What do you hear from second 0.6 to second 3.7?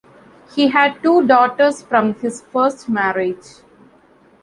had two daughters from his first marriage.